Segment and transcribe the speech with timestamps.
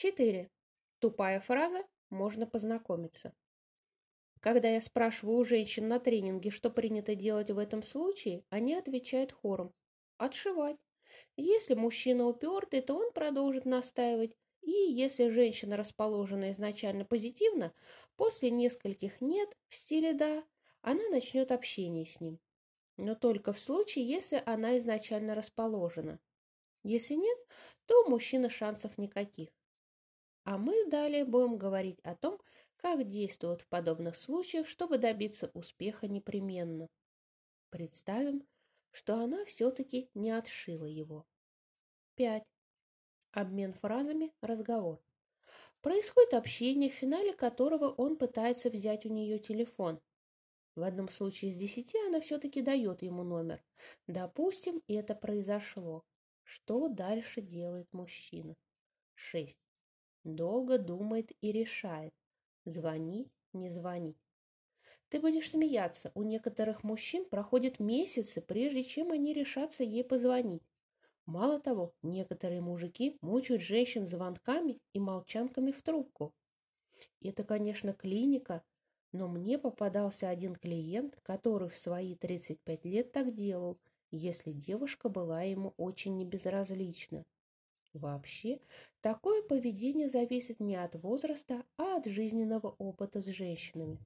[0.00, 0.48] 4.
[1.00, 3.34] Тупая фраза «можно познакомиться».
[4.38, 9.32] Когда я спрашиваю у женщин на тренинге, что принято делать в этом случае, они отвечают
[9.32, 9.74] хором
[10.16, 10.76] «отшивать».
[11.36, 17.74] Если мужчина упертый, то он продолжит настаивать, и если женщина расположена изначально позитивно,
[18.14, 20.44] после нескольких «нет» в стиле «да»,
[20.80, 22.38] она начнет общение с ним.
[22.98, 26.20] Но только в случае, если она изначально расположена.
[26.84, 27.38] Если нет,
[27.86, 29.57] то у мужчины шансов никаких.
[30.48, 32.40] А мы далее будем говорить о том,
[32.78, 36.88] как действовать в подобных случаях, чтобы добиться успеха непременно.
[37.68, 38.48] Представим,
[38.90, 41.26] что она все-таки не отшила его.
[42.14, 42.42] 5.
[43.32, 45.02] Обмен фразами «разговор».
[45.82, 50.00] Происходит общение, в финале которого он пытается взять у нее телефон.
[50.74, 53.62] В одном случае из десяти она все-таки дает ему номер.
[54.06, 56.06] Допустим, это произошло.
[56.42, 58.56] Что дальше делает мужчина?
[59.14, 59.67] 6.
[60.28, 62.12] Долго думает и решает,
[62.66, 64.18] звонить, не звонить.
[65.08, 70.62] Ты будешь смеяться, у некоторых мужчин проходят месяцы, прежде чем они решатся ей позвонить.
[71.24, 76.34] Мало того, некоторые мужики мучают женщин звонками и молчанками в трубку.
[77.22, 78.62] Это, конечно, клиника,
[79.12, 83.78] но мне попадался один клиент, который в свои 35 лет так делал,
[84.10, 87.24] если девушка была ему очень небезразлична.
[87.92, 88.60] Вообще,
[89.00, 93.98] такое поведение зависит не от возраста, а от жизненного опыта с женщинами.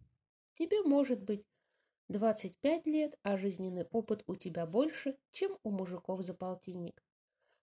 [0.55, 1.45] Тебе может быть
[2.09, 7.03] 25 лет, а жизненный опыт у тебя больше, чем у мужиков за полтинник.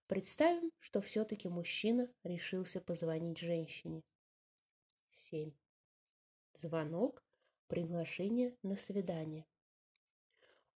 [0.08, 4.02] Представим, что все-таки мужчина решился позвонить женщине.
[5.12, 5.52] 7.
[6.58, 7.24] Звонок,
[7.68, 9.46] приглашение на свидание.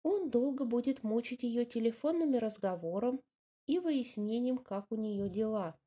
[0.04, 3.22] Он долго будет мучить ее телефонными разговором
[3.68, 5.78] и выяснением, как у нее дела,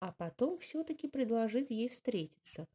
[0.00, 2.66] а потом все-таки предложит ей встретиться.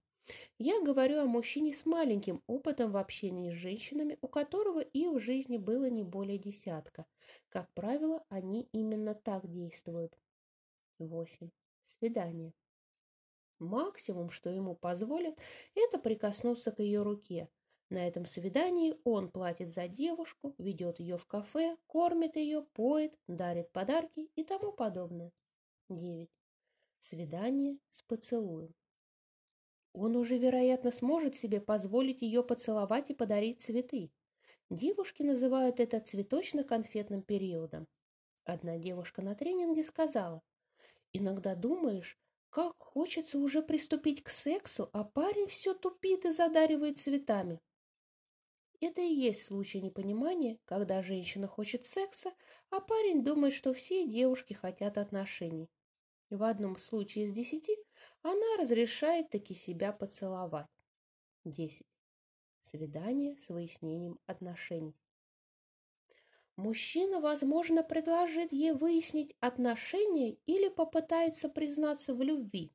[0.58, 5.20] Я говорю о мужчине с маленьким опытом в общении с женщинами, у которого и в
[5.20, 7.06] жизни было не более десятка.
[7.50, 10.18] Как правило, они именно так действуют.
[11.00, 11.50] 8.
[11.84, 12.54] Свидание.
[13.60, 15.38] Максимум, что ему позволят,
[15.74, 17.50] это прикоснуться к ее руке.
[17.90, 23.72] На этом свидании он платит за девушку, ведет ее в кафе, кормит ее, поет, дарит
[23.72, 25.32] подарки и тому подобное.
[25.90, 26.30] 9.
[27.00, 28.74] Свидание с поцелуем.
[29.94, 34.12] Он уже, вероятно, сможет себе позволить ее поцеловать и подарить цветы.
[34.70, 37.88] Девушки называют это цветочно-конфетным периодом.
[38.44, 40.42] Одна девушка на тренинге сказала,
[41.14, 42.18] «Иногда думаешь,
[42.50, 47.62] как хочется уже приступить к сексу, а парень все тупит и задаривает цветами.
[48.80, 52.32] Это и есть случай непонимания, когда женщина хочет секса,
[52.70, 55.68] а парень думает, что все девушки хотят отношений.
[56.30, 57.76] В одном случае из десяти
[58.22, 60.68] она разрешает таки себя поцеловать.
[61.46, 61.88] 10.
[62.62, 64.96] Свидание с выяснением отношений.
[66.56, 72.74] Мужчина, возможно, предложит ей выяснить отношения или попытается признаться в любви.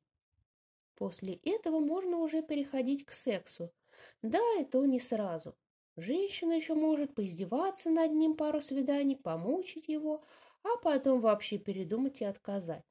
[0.95, 3.73] После этого можно уже переходить к сексу.
[4.21, 5.55] Да, это не сразу.
[5.95, 10.23] Женщина еще может поиздеваться над ним пару свиданий, помучить его,
[10.63, 12.83] а потом вообще передумать и отказать.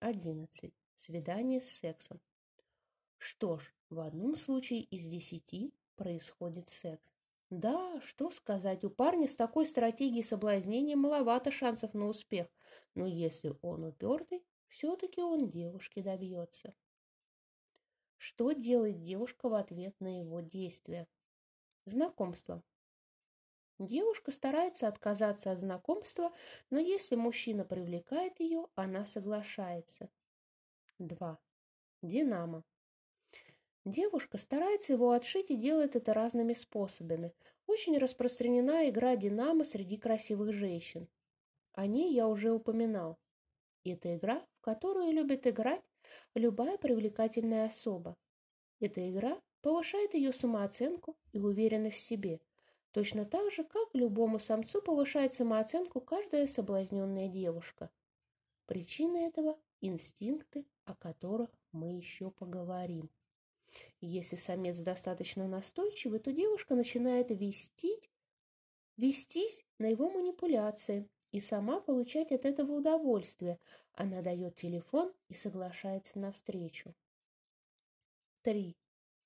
[0.00, 0.74] 11.
[0.96, 2.20] Свидание с сексом.
[3.16, 7.14] Что ж, в одном случае из десяти происходит секс.
[7.50, 12.48] Да, что сказать, у парня с такой стратегией соблазнения маловато шансов на успех,
[12.96, 16.74] но если он упертый, все-таки он девушки добьется.
[18.16, 21.06] Что делает девушка в ответ на его действия?
[21.86, 22.62] Знакомство.
[23.78, 26.32] Девушка старается отказаться от знакомства,
[26.70, 30.08] но если мужчина привлекает ее, она соглашается.
[30.98, 31.38] 2.
[32.02, 32.64] Динамо.
[33.84, 37.34] Девушка старается его отшить и делает это разными способами.
[37.66, 41.06] Очень распространена игра «Динамо» среди красивых женщин.
[41.72, 43.18] О ней я уже упоминал.
[43.84, 45.82] Это игра, в которую любит играть
[46.34, 48.16] любая привлекательная особа.
[48.80, 52.42] Эта игра повышает ее самооценку и уверенность в себе,
[52.92, 57.90] точно так же, как любому самцу повышает самооценку каждая соблазненная девушка.
[58.66, 63.08] Причина этого– инстинкты, о которых мы еще поговорим.
[64.02, 68.10] Если самец достаточно настойчивый, то девушка начинает вестить,
[68.98, 73.58] вестись на его манипуляции и сама получать от этого удовольствие.
[73.94, 76.94] Она дает телефон и соглашается на встречу.
[78.42, 78.76] 3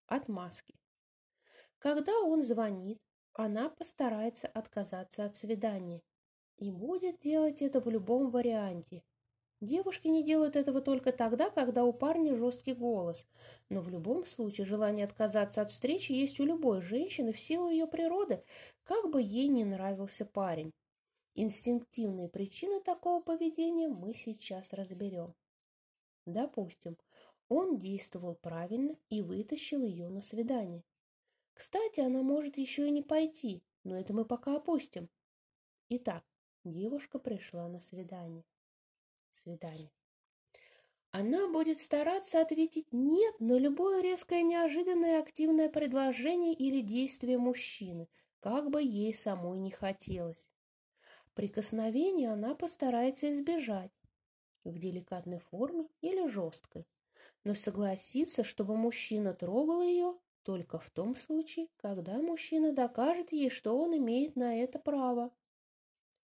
[0.08, 0.74] отмазки.
[1.78, 3.00] Когда он звонит,
[3.34, 6.02] она постарается отказаться от свидания
[6.56, 9.04] и будет делать это в любом варианте.
[9.60, 13.26] Девушки не делают этого только тогда, когда у парня жесткий голос.
[13.68, 17.88] Но в любом случае желание отказаться от встречи есть у любой женщины в силу ее
[17.88, 18.44] природы,
[18.84, 20.72] как бы ей не нравился парень.
[21.34, 25.34] Инстинктивные причины такого поведения мы сейчас разберем.
[26.24, 26.96] Допустим,
[27.48, 30.84] он действовал правильно и вытащил ее на свидание.
[31.54, 35.08] Кстати, она может еще и не пойти, но это мы пока опустим.
[35.88, 36.24] Итак,
[36.64, 38.44] девушка пришла на свидание
[39.38, 39.90] свидания.
[41.10, 48.08] Она будет стараться ответить «нет» на любое резкое, неожиданное, активное предложение или действие мужчины,
[48.40, 50.46] как бы ей самой не хотелось.
[51.34, 53.92] Прикосновения она постарается избежать
[54.64, 56.86] в деликатной форме или жесткой,
[57.44, 63.76] но согласится, чтобы мужчина трогал ее только в том случае, когда мужчина докажет ей, что
[63.78, 65.30] он имеет на это право.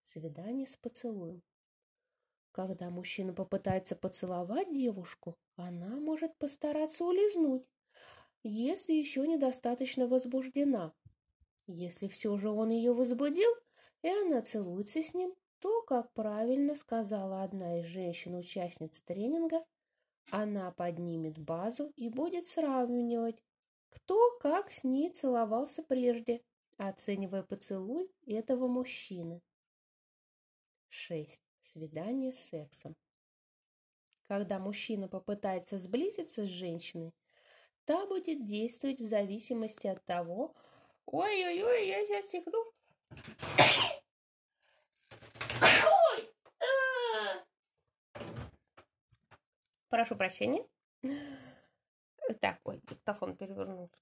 [0.03, 1.43] Свидание с поцелуем.
[2.53, 7.69] Когда мужчина попытается поцеловать девушку, она может постараться улизнуть,
[8.43, 10.95] если еще недостаточно возбуждена.
[11.67, 13.51] Если все же он ее возбудил,
[14.03, 19.65] и она целуется с ним, то, как правильно сказала одна из женщин-участниц тренинга,
[20.31, 23.43] она поднимет базу и будет сравнивать,
[23.89, 26.43] кто как с ней целовался прежде,
[26.77, 29.43] оценивая поцелуй этого мужчины.
[30.89, 31.41] 6.
[31.61, 32.97] Свидание с сексом.
[34.29, 37.13] Когда мужчина попытается сблизиться с женщиной,
[37.85, 40.55] та будет действовать в зависимости от того,
[41.07, 42.73] ой-ой-ой, я сейчас стихну.
[45.61, 46.35] Ой!
[46.61, 47.45] А!
[49.89, 50.67] Прошу прощения.
[52.41, 53.95] Так, ой, диктофон перевернулся.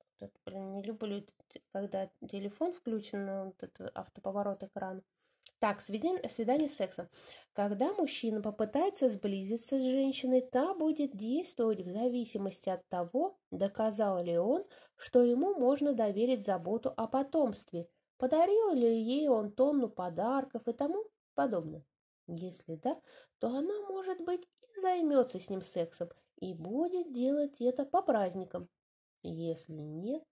[0.47, 1.23] Блин, не люблю,
[1.73, 5.03] когда телефон включен, вот этот автоповорот экрана.
[5.59, 7.09] Так, свидание, свидание с сексом.
[7.53, 14.37] Когда мужчина попытается сблизиться с женщиной, та будет действовать в зависимости от того, доказал ли
[14.37, 14.65] он,
[14.97, 17.89] что ему можно доверить заботу о потомстве,
[18.19, 21.05] подарил ли ей он тонну подарков и тому
[21.35, 21.85] подобное.
[22.27, 23.01] Если да,
[23.39, 24.49] то она, может быть,
[24.81, 28.69] займется с ним сексом и будет делать это по праздникам.
[29.23, 30.23] Если нет,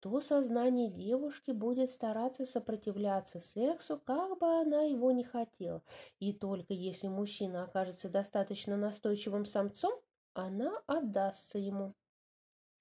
[0.00, 5.82] то сознание девушки будет стараться сопротивляться сексу, как бы она его не хотела.
[6.18, 9.94] И только если мужчина окажется достаточно настойчивым самцом,
[10.34, 11.94] она отдастся ему.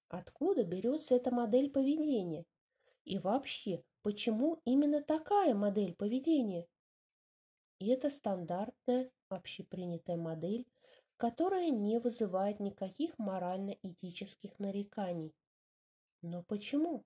[0.10, 2.46] Откуда берется эта модель поведения?
[3.06, 6.68] И вообще, почему именно такая модель поведения?
[7.80, 10.68] И это стандартная общепринятая модель,
[11.22, 15.36] которая не вызывает никаких морально-этических нареканий.
[16.24, 17.06] Но почему?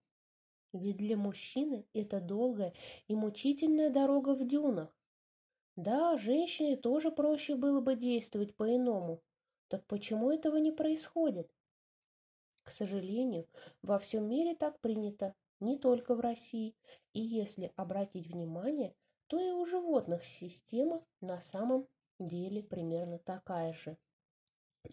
[0.71, 2.73] Ведь для мужчины это долгая
[3.09, 4.95] и мучительная дорога в дюнах.
[5.75, 9.21] Да, женщине тоже проще было бы действовать по-иному.
[9.67, 11.51] Так почему этого не происходит?
[12.63, 13.49] К сожалению,
[13.81, 16.73] во всем мире так принято, не только в России.
[17.11, 18.95] И если обратить внимание,
[19.27, 21.85] то и у животных система на самом
[22.17, 23.97] деле примерно такая же.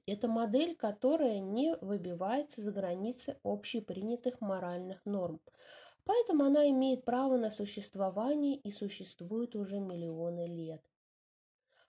[0.06, 5.40] Это модель, которая не выбивается за границы общепринятых моральных норм.
[6.04, 10.82] Поэтому она имеет право на существование и существует уже миллионы лет.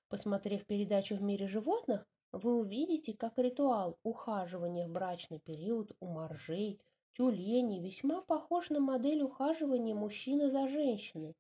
[0.08, 6.82] Посмотрев передачу «В мире животных», вы увидите, как ритуал ухаживания в брачный период у моржей,
[7.16, 11.36] тюленей весьма похож на модель ухаживания мужчины за женщиной.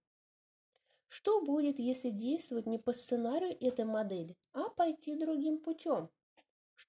[1.08, 6.10] Что будет, если действовать не по сценарию этой модели, а пойти другим путем?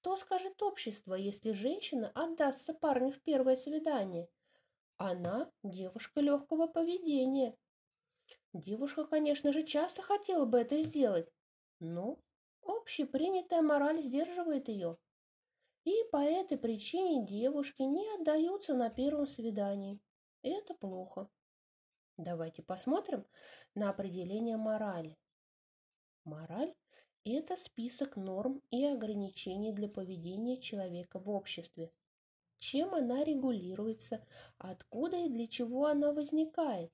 [0.05, 4.29] Что скажет общество, если женщина отдастся парню в первое свидание?
[4.97, 7.57] Она девушка легкого поведения.
[8.53, 11.27] Девушка, конечно же, часто хотела бы это сделать,
[11.79, 12.19] но
[12.61, 14.99] общепринятая мораль сдерживает ее.
[15.85, 19.99] И по этой причине девушки не отдаются на первом свидании.
[20.43, 21.31] Это плохо.
[22.17, 23.25] Давайте посмотрим
[23.73, 25.17] на определение морали.
[26.25, 26.75] Мораль
[27.31, 31.91] это список норм и ограничений для поведения человека в обществе.
[32.59, 34.25] Чем она регулируется,
[34.57, 36.91] откуда и для чего она возникает.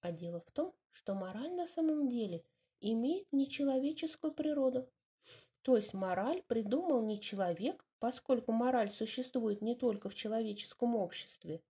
[0.00, 2.44] А дело в том, что мораль на самом деле
[2.80, 4.88] имеет нечеловеческую природу.
[5.62, 11.62] То есть мораль придумал не человек, поскольку мораль существует не только в человеческом обществе.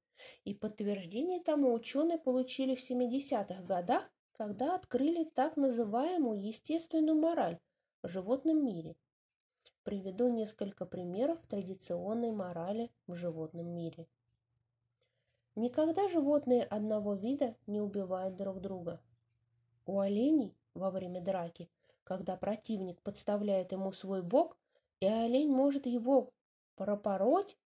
[0.45, 4.11] И подтверждение тому ученые получили в 70-х годах
[4.43, 7.61] когда открыли так называемую естественную мораль
[8.03, 8.97] в животном мире.
[9.85, 14.09] Приведу несколько примеров традиционной морали в животном мире.
[15.55, 19.01] Никогда животные одного вида не убивают друг друга.
[19.87, 21.71] У оленей во время драки
[22.03, 24.57] когда противник подставляет ему свой бок,
[24.99, 26.33] и олень может его
[26.75, 27.57] пропороть,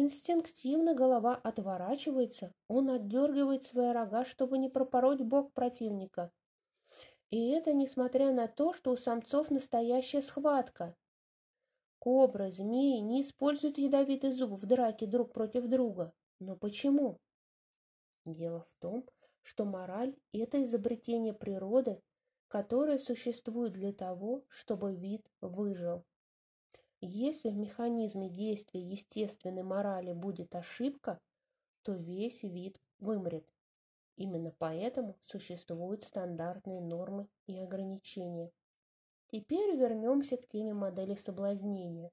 [0.00, 6.32] инстинктивно голова отворачивается, он отдергивает свои рога, чтобы не пропороть бок противника.
[7.30, 10.96] И это несмотря на то, что у самцов настоящая схватка.
[11.98, 16.12] Кобры, змеи не используют ядовитый зуб в драке друг против друга.
[16.38, 17.18] Но почему?
[18.24, 19.04] Дело в том,
[19.42, 22.00] что мораль– это изобретение природы,
[22.48, 26.04] которое существует для того, чтобы вид выжил.
[27.00, 31.20] Если в механизме действия естественной морали будет ошибка,
[31.82, 33.46] то весь вид вымрет.
[34.16, 38.50] Именно поэтому существуют стандартные нормы и ограничения.
[39.28, 42.10] Теперь вернемся к теме модели соблазнения.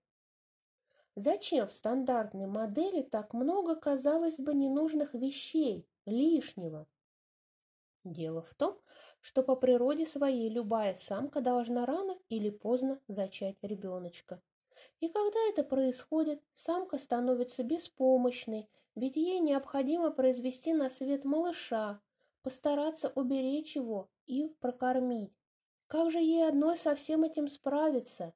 [1.15, 6.87] Зачем в стандартной модели так много, казалось бы, ненужных вещей, лишнего?
[8.03, 8.77] Дело в том,
[9.21, 14.41] что по природе своей любая самка должна рано или поздно зачать ребеночка.
[14.99, 22.01] И когда это происходит, самка становится беспомощной, ведь ей необходимо произвести на свет малыша,
[22.41, 25.33] постараться уберечь его и прокормить.
[25.87, 28.33] Как же ей одной со всем этим справиться?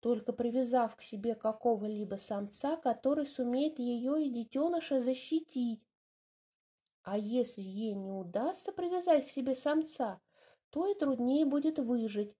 [0.00, 5.82] Только привязав к себе какого-либо самца, который сумеет ее и детеныша защитить.
[7.02, 10.20] А если ей не удастся привязать к себе самца,
[10.70, 12.34] то и труднее будет выжить.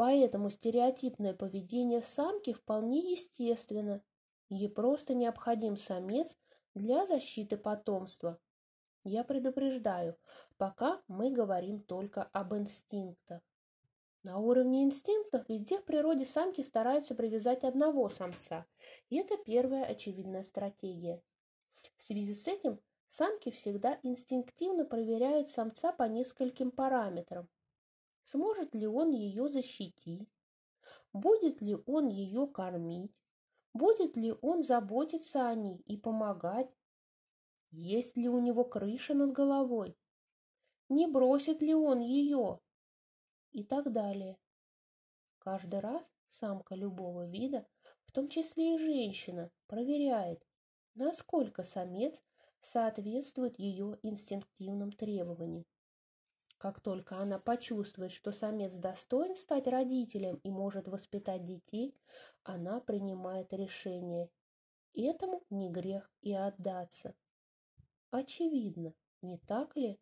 [0.00, 4.02] Поэтому стереотипное поведение самки вполне естественно.
[4.48, 6.38] Ей просто необходим самец
[6.74, 8.40] для защиты потомства.
[9.04, 10.16] Я предупреждаю,
[10.56, 13.42] пока мы говорим только об инстинктах.
[14.22, 18.64] На уровне инстинктов везде в природе самки стараются привязать одного самца,
[19.10, 21.22] и это первая очевидная стратегия.
[21.98, 27.50] В связи с этим самки всегда инстинктивно проверяют самца по нескольким параметрам.
[28.30, 30.28] Сможет ли он ее защитить?
[31.12, 33.12] Будет ли он ее кормить?
[33.74, 36.70] Будет ли он заботиться о ней и помогать?
[37.70, 39.96] Есть ли у него крыша над головой?
[40.88, 42.60] Не бросит ли он ее?
[43.52, 44.38] и так далее.
[45.38, 47.66] Каждый раз самка любого вида,
[48.04, 50.46] в том числе и женщина, проверяет,
[50.94, 52.22] насколько самец
[52.60, 55.64] соответствует ее инстинктивным требованиям.
[56.60, 61.96] Как только она почувствует, что самец достоин стать родителем и может воспитать детей,
[62.42, 64.28] она принимает решение.
[64.92, 67.14] Этому не грех и отдаться.
[68.10, 69.98] Очевидно, не так ли?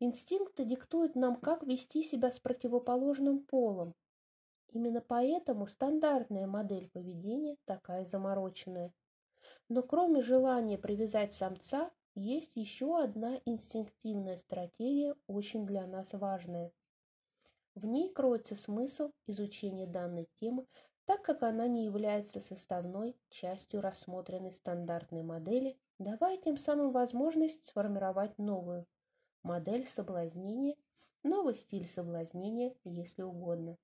[0.00, 3.94] Инстинкты диктуют нам, как вести себя с противоположным полом.
[4.68, 8.92] Именно поэтому стандартная модель поведения такая замороченная.
[9.70, 16.72] Но кроме желания привязать самца, есть еще одна инстинктивная стратегия, очень для нас важная.
[17.74, 20.66] В ней кроется смысл изучения данной темы,
[21.04, 28.36] так как она не является составной частью рассмотренной стандартной модели, давая тем самым возможность сформировать
[28.38, 28.86] новую
[29.42, 30.74] модель соблазнения,
[31.22, 33.76] новый стиль соблазнения, если угодно.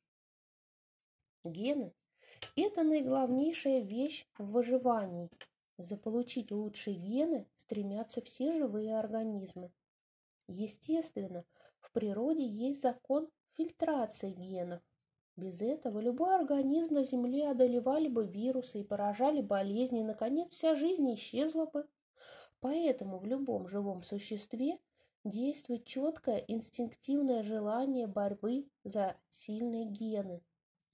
[1.44, 1.92] Гены–
[2.56, 5.28] это наиглавнейшая вещь в выживании.
[5.76, 9.72] Заполучить лучшие гены стремятся все живые организмы.
[10.46, 11.46] Естественно,
[11.80, 14.82] в природе есть закон фильтрации генов.
[15.36, 20.74] Без этого любой организм на Земле одолевали бы вирусы и поражали болезни, и, наконец, вся
[20.74, 21.88] жизнь исчезла бы.
[22.60, 24.78] Поэтому в любом живом существе
[25.24, 30.42] действует четкое инстинктивное желание борьбы за сильные гены.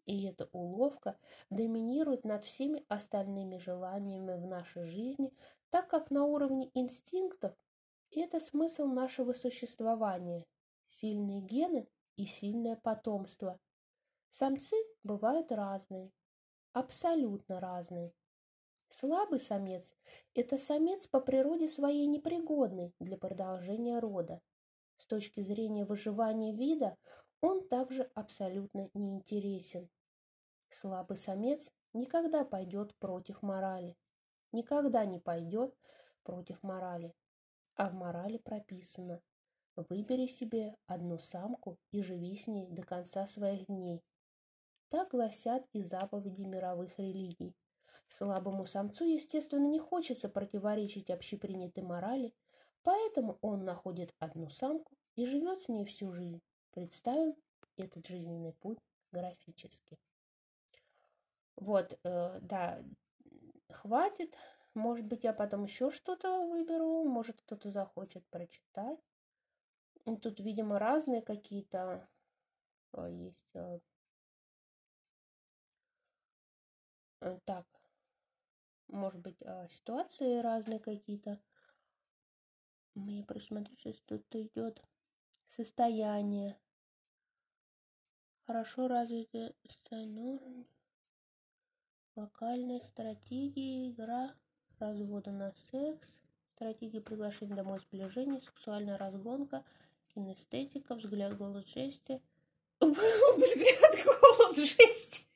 [0.07, 1.19] И эта уловка
[1.51, 5.35] доминирует над всеми остальными желаниями в нашей жизни,
[5.71, 7.55] так как на уровне инстинктов
[8.11, 10.47] это смысл нашего существования.
[10.87, 13.59] Сильные гены и сильное потомство.
[14.31, 16.11] Самцы бывают разные,
[16.73, 18.13] абсолютно разные.
[18.89, 19.95] Слабый самец–
[20.35, 24.41] это самец по природе своей непригодный для продолжения рода.
[24.97, 26.97] С точки зрения выживания вида
[27.43, 29.91] он также абсолютно неинтересен.
[30.71, 33.97] Слабый самец никогда пойдет против морали.
[34.52, 35.75] Никогда не пойдет
[36.23, 37.14] против морали.
[37.76, 39.21] А в морали прописано
[39.76, 44.02] «Выбери себе одну самку и живи с ней до конца своих дней».
[44.88, 47.55] Так гласят и заповеди мировых религий.
[48.09, 52.33] Слабому самцу, естественно, не хочется противоречить общепринятой морали,
[52.83, 56.40] поэтому он находит одну самку и живет с ней всю жизнь.
[56.71, 57.35] Представим
[57.76, 58.78] этот жизненный путь
[59.12, 59.99] графически.
[61.57, 62.83] Вот, э, да,
[63.71, 64.37] хватит.
[64.75, 69.01] Может быть, я потом еще что-то выберу, может, кто-то захочет прочитать.
[70.23, 72.09] Тут, видимо, разные какие-то
[72.93, 73.55] а, есть.
[73.55, 73.81] А,
[77.21, 77.67] э, так,
[78.89, 81.41] может быть, а, ситуации разные какие-то.
[82.95, 84.83] Мне просмотрю, сейчас тут идет
[85.49, 86.59] состояние.
[88.47, 90.67] Хорошо развитые сценарий,
[92.19, 94.35] локальные стратегии, игра,
[94.81, 96.09] развода на секс,
[96.55, 99.65] стратегии приглашения домой сближения, сексуальная разгонка,
[100.15, 102.21] кинестетика, взгляд, голос, жести.
[102.81, 105.27] Взгляд, голос, жесть.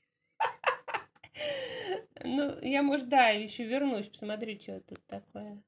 [2.25, 5.61] Ну, я, может, да, еще вернусь, посмотрю, что тут такое.